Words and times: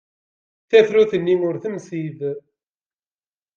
Tafrut-nni 0.69 1.35
ur 1.47 1.55
temsid. 1.63 2.19